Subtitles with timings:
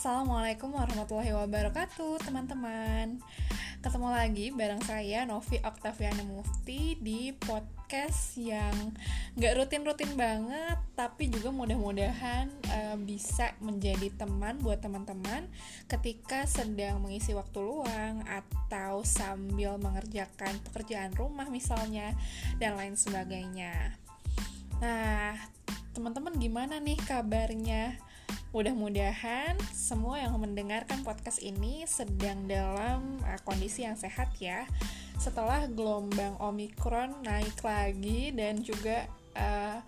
[0.00, 3.20] Assalamualaikum warahmatullahi wabarakatuh teman-teman
[3.84, 8.96] Ketemu lagi bareng saya Novi Oktaviana Mufti di podcast yang
[9.36, 15.44] gak rutin-rutin banget Tapi juga mudah-mudahan uh, bisa menjadi teman buat teman-teman
[15.84, 22.16] Ketika sedang mengisi waktu luang Atau sambil mengerjakan pekerjaan rumah misalnya
[22.56, 24.00] Dan lain sebagainya
[24.80, 25.36] Nah
[25.92, 28.09] teman-teman gimana nih kabarnya?
[28.50, 34.66] Mudah-mudahan semua yang mendengarkan podcast ini sedang dalam uh, kondisi yang sehat ya.
[35.20, 39.78] Setelah gelombang Omikron naik lagi dan juga uh,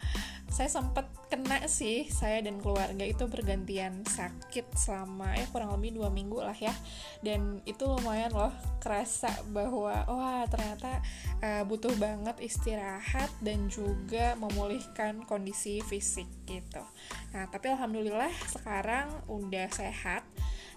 [0.53, 6.13] saya sempat kena sih saya dan keluarga itu bergantian sakit selama ya kurang lebih dua
[6.13, 6.77] minggu lah ya.
[7.25, 8.53] Dan itu lumayan loh
[8.85, 11.01] kerasa bahwa wah ternyata
[11.41, 16.85] uh, butuh banget istirahat dan juga memulihkan kondisi fisik gitu.
[17.33, 20.21] Nah tapi alhamdulillah sekarang udah sehat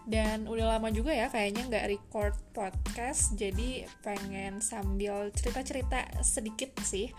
[0.06, 7.10] dan udah lama juga ya kayaknya nggak record podcast jadi pengen sambil cerita-cerita sedikit sih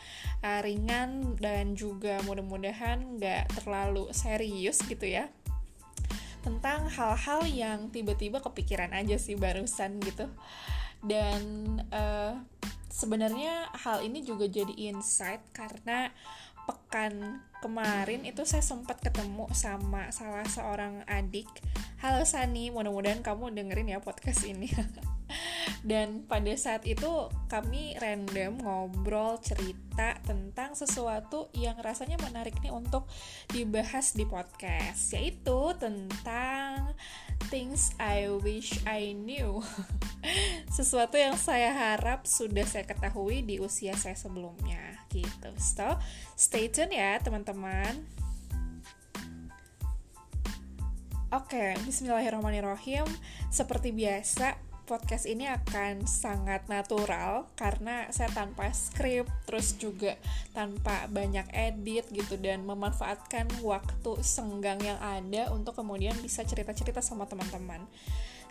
[0.47, 5.27] uh, ringan dan juga mudah-mudahan nggak terlalu serius gitu ya
[6.47, 10.31] tentang hal-hal yang tiba-tiba kepikiran aja sih barusan gitu.
[11.03, 11.43] Dan
[11.91, 12.39] uh,
[12.87, 16.15] sebenarnya hal ini juga jadi insight karena
[16.71, 21.49] pekan kemarin itu saya sempat ketemu sama salah seorang adik.
[22.03, 24.69] Halo Sani, mudah-mudahan kamu dengerin ya podcast ini.
[25.87, 33.09] Dan pada saat itu kami random ngobrol cerita tentang sesuatu yang rasanya menarik nih untuk
[33.51, 36.95] dibahas di podcast, yaitu tentang
[37.51, 39.63] things I wish I knew.
[40.77, 45.87] sesuatu yang saya harap sudah saya ketahui di usia saya sebelumnya gitu so
[46.35, 47.46] stay tune ya teman-teman
[51.31, 53.07] Oke, okay, bismillahirrahmanirrahim.
[53.55, 60.19] Seperti biasa, podcast ini akan sangat natural karena saya tanpa skrip, terus juga
[60.59, 67.31] tanpa banyak edit gitu dan memanfaatkan waktu senggang yang ada untuk kemudian bisa cerita-cerita sama
[67.31, 67.87] teman-teman.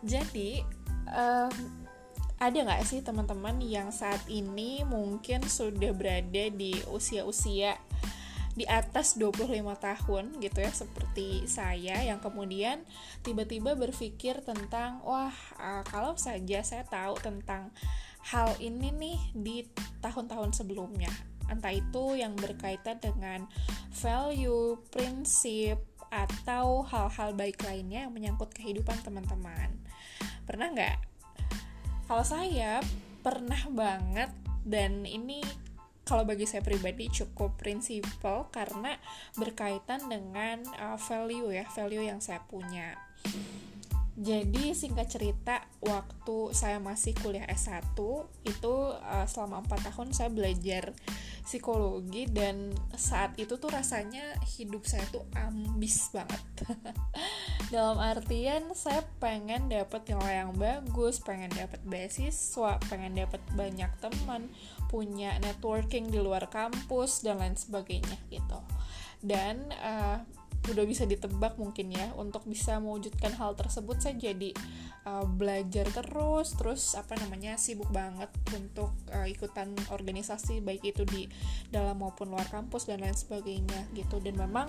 [0.04, 0.64] Jadi,
[1.12, 1.52] um,
[2.36, 7.80] ada nggak sih teman-teman yang saat ini mungkin sudah berada di usia-usia
[8.56, 12.88] di atas 25 tahun gitu ya seperti saya yang kemudian
[13.20, 17.76] tiba-tiba berpikir tentang wah uh, kalau saja saya tahu tentang
[18.26, 19.58] hal ini nih di
[20.02, 21.12] tahun-tahun sebelumnya.
[21.46, 23.46] Entah itu yang berkaitan dengan
[23.94, 25.78] value, prinsip
[26.10, 29.70] atau hal-hal baik lainnya yang menyangkut kehidupan teman-teman.
[30.50, 30.98] Pernah nggak?
[32.10, 32.82] Kalau saya
[33.22, 34.34] pernah banget
[34.66, 35.46] dan ini
[36.06, 38.94] kalau bagi saya pribadi cukup prinsipal karena
[39.36, 42.94] berkaitan dengan uh, value ya, value yang saya punya.
[44.16, 48.00] Jadi singkat cerita, waktu saya masih kuliah S1
[48.48, 50.96] itu uh, selama 4 tahun saya belajar
[51.44, 56.42] psikologi dan saat itu tuh rasanya hidup saya tuh ambis banget.
[57.76, 64.48] Dalam artian saya pengen dapat nilai yang bagus, pengen dapat beasiswa, pengen dapat banyak teman,
[64.96, 68.64] punya networking di luar kampus dan lain sebagainya gitu.
[69.20, 70.24] Dan uh,
[70.72, 74.50] udah bisa ditebak mungkin ya untuk bisa mewujudkan hal tersebut saya jadi
[75.06, 81.30] uh, belajar terus terus apa namanya sibuk banget untuk uh, ikutan organisasi baik itu di
[81.70, 84.68] dalam maupun luar kampus dan lain sebagainya gitu dan memang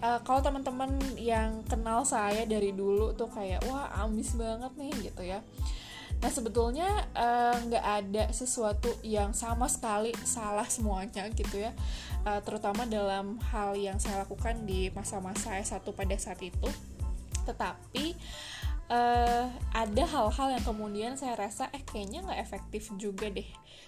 [0.00, 5.22] uh, kalau teman-teman yang kenal saya dari dulu tuh kayak wah ambis banget nih gitu
[5.24, 5.44] ya
[6.20, 6.88] Nah sebetulnya
[7.68, 11.72] nggak uh, ada sesuatu yang sama sekali salah semuanya gitu ya.
[12.26, 16.68] Uh, terutama dalam hal yang saya lakukan di masa-masa S1 pada saat itu.
[17.46, 18.16] Tetapi
[18.90, 23.46] uh, ada hal-hal yang kemudian saya rasa eh kayaknya nggak efektif juga deh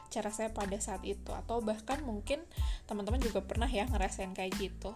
[0.09, 1.31] cara saya pada saat itu.
[1.33, 2.43] Atau bahkan mungkin
[2.89, 4.95] teman-teman juga pernah ya ngerasain kayak gitu.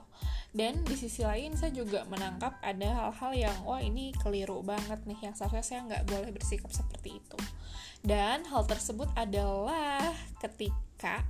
[0.52, 5.18] Dan di sisi lain saya juga menangkap ada hal-hal yang wah ini keliru banget nih
[5.24, 7.38] yang seharusnya saya nggak boleh bersikap seperti itu
[8.02, 10.02] dan hal tersebut adalah
[10.42, 11.22] ketika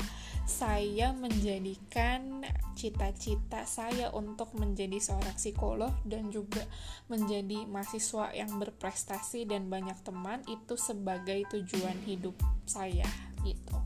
[0.43, 2.43] saya menjadikan
[2.75, 6.67] cita-cita saya untuk menjadi seorang psikolog dan juga
[7.07, 12.35] menjadi mahasiswa yang berprestasi dan banyak teman itu sebagai tujuan hidup
[12.67, 13.07] saya
[13.47, 13.79] gitu.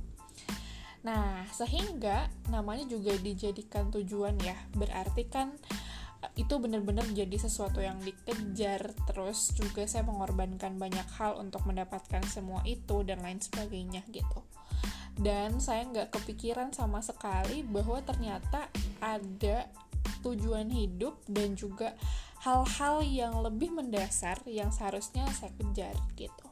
[1.04, 4.58] Nah, sehingga namanya juga dijadikan tujuan ya.
[4.74, 5.54] Berarti kan
[6.34, 8.90] itu benar-benar jadi sesuatu yang dikejar.
[9.06, 14.42] Terus juga saya mengorbankan banyak hal untuk mendapatkan semua itu dan lain sebagainya gitu.
[15.16, 18.68] Dan saya nggak kepikiran sama sekali bahwa ternyata
[19.00, 19.70] ada
[20.20, 21.96] tujuan hidup dan juga
[22.44, 26.45] hal-hal yang lebih mendasar yang seharusnya saya kejar gitu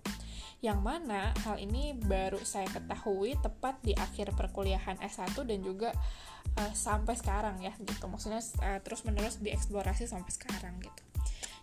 [0.65, 5.93] yang mana hal ini baru saya ketahui tepat di akhir perkuliahan S1 dan juga
[6.57, 8.09] uh, sampai sekarang ya gitu.
[8.09, 11.03] Maksudnya uh, terus menerus dieksplorasi sampai sekarang gitu.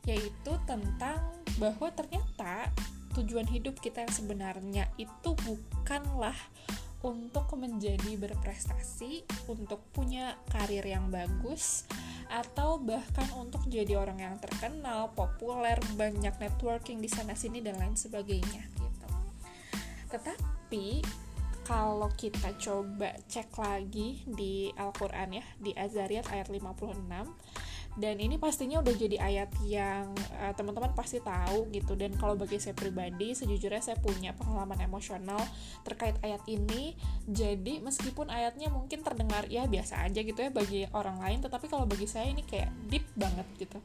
[0.06, 2.70] Yaitu tentang bahwa ternyata
[3.18, 6.38] tujuan hidup kita yang sebenarnya itu bukanlah
[7.02, 11.90] untuk menjadi berprestasi, untuk punya karir yang bagus,
[12.30, 17.98] atau bahkan untuk jadi orang yang terkenal, populer, banyak networking di sana sini dan lain
[17.98, 18.81] sebagainya
[20.12, 21.02] tetapi
[21.64, 27.00] kalau kita coba cek lagi di Al-Quran ya di Azariyat ayat 56
[28.00, 32.00] dan ini pastinya udah jadi ayat yang uh, teman-teman pasti tahu gitu.
[32.00, 35.44] Dan kalau bagi saya pribadi sejujurnya saya punya pengalaman emosional
[35.84, 36.96] terkait ayat ini.
[37.28, 41.84] Jadi meskipun ayatnya mungkin terdengar ya biasa aja gitu ya bagi orang lain tetapi kalau
[41.84, 43.84] bagi saya ini kayak deep banget gitu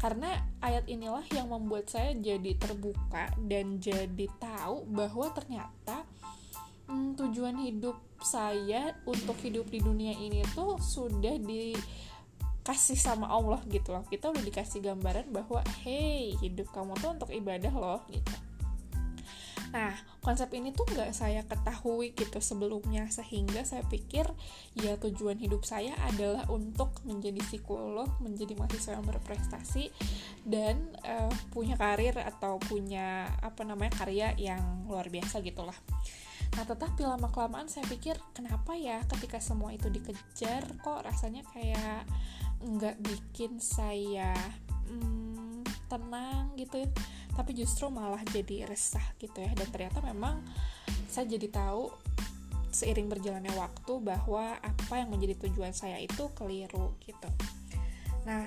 [0.00, 0.32] karena
[0.64, 6.08] ayat inilah yang membuat saya jadi terbuka dan jadi tahu bahwa ternyata
[6.88, 13.92] hmm, tujuan hidup saya untuk hidup di dunia ini tuh sudah dikasih sama Allah gitu
[13.92, 14.04] loh.
[14.08, 18.49] Kita udah dikasih gambaran bahwa hey hidup kamu tuh untuk ibadah loh gitu
[19.70, 24.26] Nah, konsep ini tuh nggak saya ketahui gitu sebelumnya, sehingga saya pikir
[24.74, 29.94] ya tujuan hidup saya adalah untuk menjadi psikolog, menjadi mahasiswa yang berprestasi,
[30.42, 35.76] dan uh, punya karir atau punya apa namanya karya yang luar biasa gitulah.
[36.58, 42.02] Nah, tetapi lama-kelamaan saya pikir, kenapa ya ketika semua itu dikejar, kok rasanya kayak
[42.60, 44.34] nggak bikin saya
[44.90, 45.29] hmm,
[45.90, 46.86] tenang gitu
[47.34, 49.50] tapi justru malah jadi resah gitu ya.
[49.56, 50.44] Dan ternyata memang
[51.08, 51.90] saya jadi tahu
[52.70, 57.30] seiring berjalannya waktu bahwa apa yang menjadi tujuan saya itu keliru gitu.
[58.28, 58.46] Nah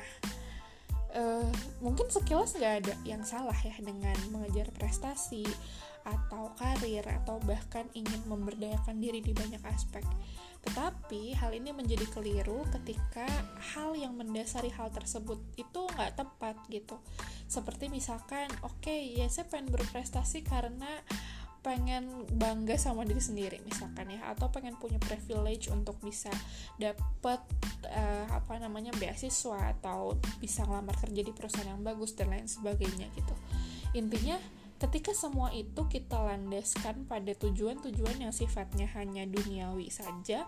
[1.18, 1.50] uh,
[1.84, 5.44] mungkin sekilas nggak ada yang salah ya dengan mengejar prestasi
[6.04, 10.04] atau karir atau bahkan ingin memberdayakan diri di banyak aspek
[10.64, 13.28] tetapi hal ini menjadi keliru ketika
[13.76, 16.96] hal yang mendasari hal tersebut itu nggak tepat gitu.
[17.52, 20.88] Seperti misalkan, oke okay, ya saya pengen berprestasi karena
[21.64, 26.28] pengen bangga sama diri sendiri misalkan ya atau pengen punya privilege untuk bisa
[26.76, 27.40] dapet
[27.88, 33.08] uh, apa namanya beasiswa atau bisa ngelamar kerja di perusahaan yang bagus dan lain sebagainya
[33.16, 33.32] gitu
[33.96, 34.36] intinya
[34.83, 40.44] Ketika semua itu kita landaskan pada tujuan-tujuan yang sifatnya hanya duniawi saja,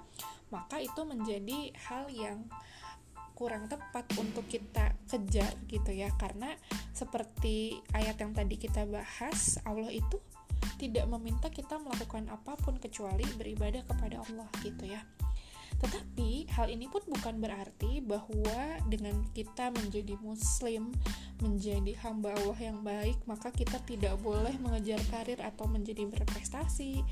[0.52, 2.44] maka itu menjadi hal yang
[3.32, 6.12] kurang tepat untuk kita kejar gitu ya.
[6.20, 6.52] Karena
[6.92, 10.20] seperti ayat yang tadi kita bahas Allah itu
[10.76, 15.00] tidak meminta kita melakukan apa pun kecuali beribadah kepada Allah gitu ya
[15.86, 20.90] tetapi hal ini pun bukan berarti bahwa dengan kita menjadi muslim,
[21.38, 27.06] menjadi hamba Allah yang baik, maka kita tidak boleh mengejar karir atau menjadi berprestasi.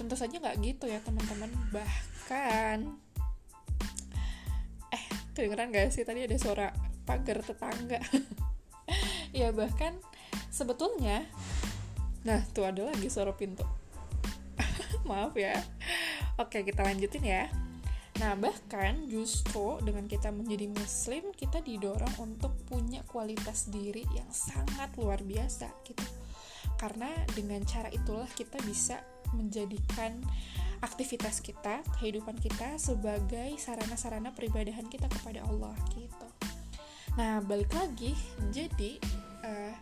[0.00, 1.52] Tentu saja nggak gitu ya teman-teman.
[1.68, 2.78] Bahkan,
[4.96, 5.04] eh
[5.36, 6.72] kedengeran gak sih tadi ada suara
[7.04, 8.00] pagar tetangga?
[9.36, 10.00] ya bahkan
[10.48, 11.28] sebetulnya,
[12.24, 13.68] nah tuh ada lagi suara pintu.
[15.08, 15.60] Maaf ya.
[16.40, 17.65] Oke kita lanjutin ya.
[18.16, 24.96] Nah, bahkan justru dengan kita menjadi muslim, kita didorong untuk punya kualitas diri yang sangat
[24.96, 26.06] luar biasa gitu.
[26.80, 29.04] Karena dengan cara itulah kita bisa
[29.36, 30.16] menjadikan
[30.80, 36.28] aktivitas kita, kehidupan kita sebagai sarana-sarana peribadahan kita kepada Allah gitu.
[37.16, 38.12] Nah, balik lagi,
[38.52, 39.00] jadi
[39.44, 39.76] uh,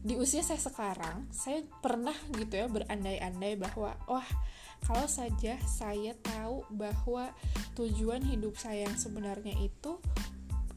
[0.00, 4.28] di usia saya sekarang, saya pernah gitu ya berandai-andai bahwa wah
[4.84, 7.32] kalau saja saya tahu bahwa
[7.78, 9.96] tujuan hidup saya yang sebenarnya itu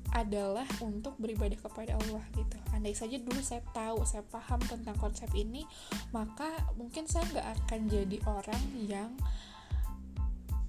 [0.10, 2.58] adalah untuk beribadah kepada Allah gitu.
[2.74, 5.70] Andai saja dulu saya tahu, saya paham tentang konsep ini,
[6.10, 9.12] maka mungkin saya nggak akan jadi orang yang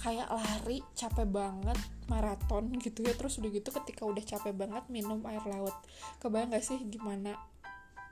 [0.01, 1.77] kayak lari capek banget
[2.09, 5.77] maraton gitu ya terus udah gitu ketika udah capek banget minum air laut
[6.25, 7.37] kebayang gak sih gimana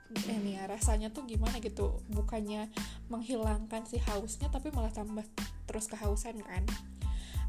[0.09, 2.01] ini ya rasanya tuh gimana gitu.
[2.09, 2.69] Bukannya
[3.13, 5.25] menghilangkan si hausnya tapi malah tambah
[5.69, 6.65] terus kehausan kan.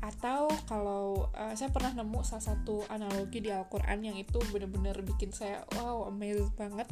[0.00, 5.32] Atau kalau uh, saya pernah nemu salah satu analogi di Al-Quran yang itu bener-bener bikin
[5.32, 6.88] saya wow amazed banget.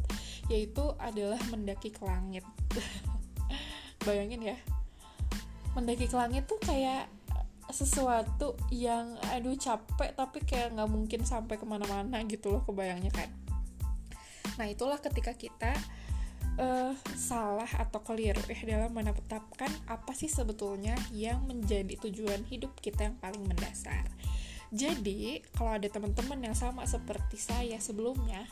[0.49, 2.45] Yaitu adalah mendaki ke langit.
[4.07, 4.57] Bayangin ya.
[5.77, 7.09] Mendaki ke langit tuh kayak
[7.69, 13.29] sesuatu yang aduh capek tapi kayak nggak mungkin sampai ke mana-mana gitu loh kebayangnya kan
[14.59, 15.73] Nah, itulah ketika kita
[16.59, 23.09] uh, salah atau keliru ya dalam menetapkan apa sih sebetulnya yang menjadi tujuan hidup kita
[23.09, 24.05] yang paling mendasar.
[24.69, 28.45] Jadi, kalau ada teman-teman yang sama seperti saya sebelumnya,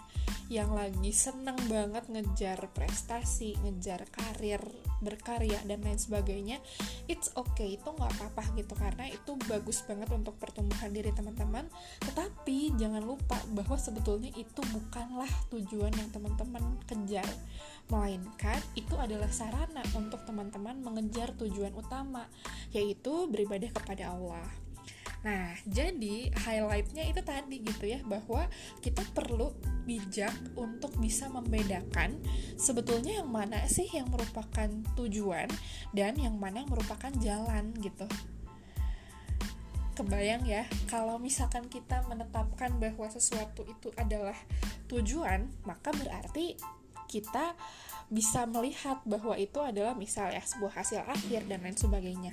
[0.47, 4.63] yang lagi seneng banget ngejar prestasi, ngejar karir,
[5.03, 6.63] berkarya, dan lain sebagainya,
[7.11, 11.67] it's okay, itu nggak apa-apa gitu, karena itu bagus banget untuk pertumbuhan diri teman-teman.
[12.07, 17.27] Tetapi, jangan lupa bahwa sebetulnya itu bukanlah tujuan yang teman-teman kejar,
[17.91, 22.27] melainkan itu adalah sarana untuk teman-teman mengejar tujuan utama,
[22.71, 24.66] yaitu beribadah kepada Allah.
[25.27, 28.47] Nah, jadi highlightnya itu tadi gitu ya, bahwa
[28.79, 29.51] kita perlu
[29.83, 32.23] bijak untuk bisa membedakan
[32.55, 35.51] sebetulnya yang mana sih yang merupakan tujuan
[35.91, 38.07] dan yang mana yang merupakan jalan gitu.
[39.99, 44.39] Kebayang ya, kalau misalkan kita menetapkan bahwa sesuatu itu adalah
[44.87, 46.55] tujuan, maka berarti
[47.11, 47.59] kita
[48.07, 52.33] bisa melihat bahwa itu adalah misal ya sebuah hasil akhir dan lain sebagainya.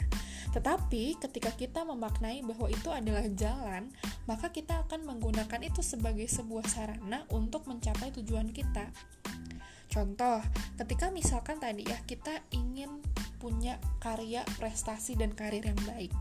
[0.53, 3.89] Tetapi ketika kita memaknai bahwa itu adalah jalan,
[4.29, 8.93] maka kita akan menggunakan itu sebagai sebuah sarana untuk mencapai tujuan kita.
[9.89, 10.41] Contoh,
[10.77, 13.01] ketika misalkan tadi ya kita ingin
[13.37, 16.13] punya karya, prestasi dan karir yang baik.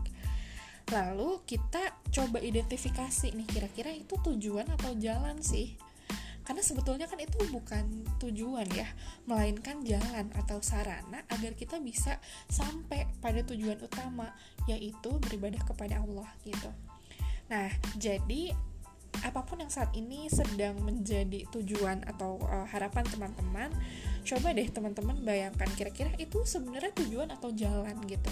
[0.91, 5.73] Lalu kita coba identifikasi nih kira-kira itu tujuan atau jalan sih?
[6.43, 8.87] Karena sebetulnya kan itu bukan tujuan ya
[9.27, 12.19] melainkan jalan atau sarana agar kita bisa
[12.51, 14.31] sampai pada tujuan utama
[14.67, 16.71] yaitu beribadah kepada Allah gitu.
[17.47, 18.51] Nah jadi
[19.21, 23.69] apa pun yang saat ini sedang menjadi tujuan atau uh, harapan teman-teman
[24.23, 28.31] coba deh teman-teman bayangkan kira-kira itu sebenarnya tujuan atau jalan gitu.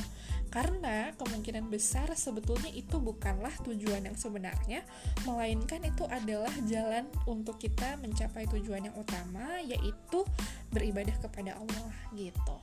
[0.51, 4.83] Karena kemungkinan besar sebetulnya itu bukanlah tujuan yang sebenarnya
[5.27, 10.23] melainkan itu adalah jalan untuk kita mencapai tujuan yang utama yaitu
[10.71, 12.57] beribadah kepada Allah gitu.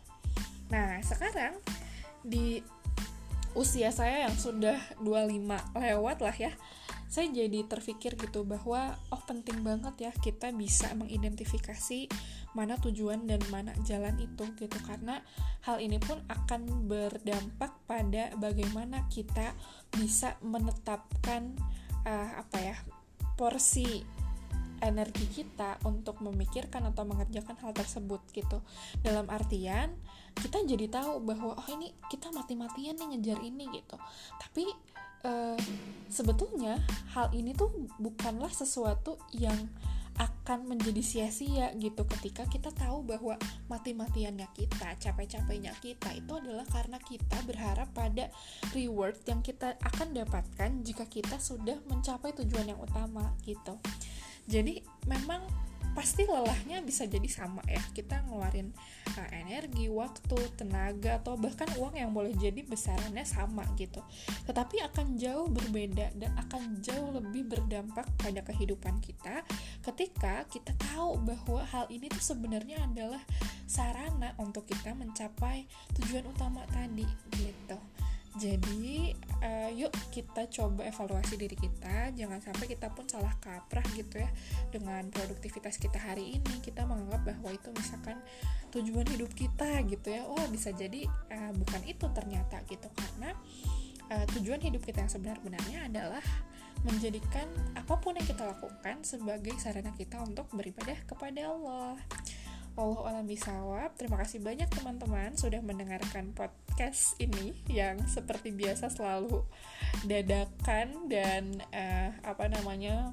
[0.72, 1.56] Nah sekarang
[2.25, 2.60] di
[3.56, 6.52] usia saya yang sudah 25 lewat lah ya
[7.08, 12.04] saya jadi terpikir gitu bahwa oh penting banget ya kita bisa mengidentifikasi
[12.52, 14.78] mana tujuan dan mana jalan itu gitu.
[14.84, 15.24] Karena
[15.64, 19.56] hal ini pun akan berdampak pada bagaimana kita
[19.88, 21.56] bisa menetapkan
[22.04, 22.76] uh, apa ya
[23.40, 24.04] porsi
[24.78, 28.62] energi kita untuk memikirkan atau mengerjakan hal tersebut gitu.
[29.02, 29.90] Dalam artian
[30.38, 33.96] kita jadi tahu bahwa oh ini kita mati-matian nih ngejar ini gitu.
[34.38, 34.70] Tapi
[35.25, 35.58] uh,
[36.10, 36.78] sebetulnya
[37.14, 39.56] hal ini tuh bukanlah sesuatu yang
[40.18, 43.38] akan menjadi sia-sia gitu ketika kita tahu bahwa
[43.70, 48.26] mati-matiannya kita, capek-capeknya kita itu adalah karena kita berharap pada
[48.75, 53.78] reward yang kita akan dapatkan jika kita sudah mencapai tujuan yang utama gitu.
[54.50, 55.46] Jadi memang
[55.98, 57.82] pasti lelahnya bisa jadi sama ya.
[57.90, 58.70] Kita ngeluarin
[59.18, 63.98] uh, energi waktu tenaga atau bahkan uang yang boleh jadi besarannya sama gitu.
[64.46, 69.42] Tetapi akan jauh berbeda dan akan jauh lebih berdampak pada kehidupan kita
[69.82, 73.20] ketika kita tahu bahwa hal ini tuh sebenarnya adalah
[73.66, 75.66] sarana untuk kita mencapai
[75.98, 77.78] tujuan utama tadi gitu
[78.38, 82.14] jadi uh, yuk kita coba evaluasi diri kita.
[82.14, 84.30] Jangan sampai kita pun salah kaprah gitu ya
[84.71, 86.54] dengan produktivitas kita hari ini.
[86.62, 88.23] Kita menganggap bahwa itu misalkan
[88.71, 90.23] tujuan hidup kita gitu ya.
[90.25, 91.04] Oh bisa jadi
[91.35, 92.87] uh, bukan itu ternyata gitu.
[92.95, 93.35] Karena
[94.14, 96.25] uh, tujuan hidup kita yang sebenar-benarnya adalah
[96.87, 101.99] menjadikan apa pun yang kita lakukan sebagai sarana kita untuk beribadah kepada Allah.
[102.78, 103.99] Allah alam bisawab.
[103.99, 109.42] Terima kasih banyak teman-teman sudah mendengarkan podcast ini yang seperti biasa selalu
[110.06, 113.11] dadakan dan uh, apa namanya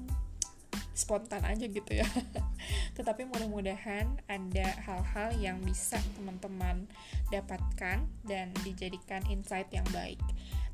[0.94, 2.06] spontan aja gitu ya.
[2.96, 6.86] Tetapi mudah-mudahan ada hal-hal yang bisa teman-teman
[7.34, 10.22] dapatkan dan dijadikan insight yang baik.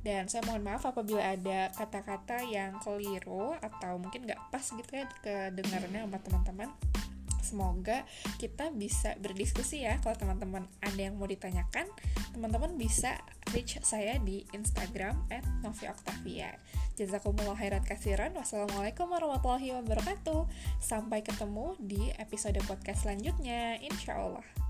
[0.05, 5.09] Dan saya mohon maaf apabila ada kata-kata yang keliru atau mungkin nggak pas gitu ya
[5.25, 6.69] kedengarannya sama teman-teman
[7.43, 8.07] semoga
[8.39, 9.99] kita bisa berdiskusi ya.
[10.01, 11.91] Kalau teman-teman ada yang mau ditanyakan
[12.33, 13.21] teman-teman bisa
[13.53, 16.57] reach saya di Instagram at Novi Octavia
[16.97, 20.47] jazakumullah khairan kasiran wassalamualaikum warahmatullahi wabarakatuh.
[20.79, 23.81] Sampai ketemu di episode podcast selanjutnya.
[23.81, 24.62] Insya Allah